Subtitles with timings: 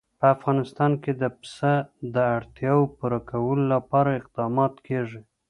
[0.19, 1.73] په افغانستان کې د پسه
[2.13, 5.21] د اړتیاوو پوره کولو لپاره اقدامات کېږي.